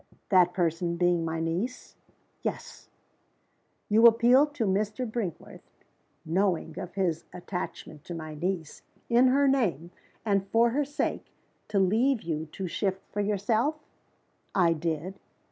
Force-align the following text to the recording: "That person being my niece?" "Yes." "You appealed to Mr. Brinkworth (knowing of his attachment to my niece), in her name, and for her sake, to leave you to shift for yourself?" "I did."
"That 0.29 0.55
person 0.55 0.95
being 0.97 1.23
my 1.23 1.39
niece?" 1.39 1.95
"Yes." 2.41 2.89
"You 3.87 4.07
appealed 4.07 4.55
to 4.55 4.65
Mr. 4.65 5.05
Brinkworth 5.05 5.61
(knowing 6.25 6.79
of 6.79 6.95
his 6.95 7.25
attachment 7.31 8.03
to 8.05 8.15
my 8.15 8.33
niece), 8.33 8.81
in 9.09 9.27
her 9.27 9.47
name, 9.47 9.91
and 10.25 10.47
for 10.47 10.71
her 10.71 10.85
sake, 10.85 11.27
to 11.67 11.77
leave 11.77 12.23
you 12.23 12.47
to 12.47 12.65
shift 12.67 13.03
for 13.11 13.21
yourself?" 13.21 13.75
"I 14.55 14.73
did." 14.73 15.19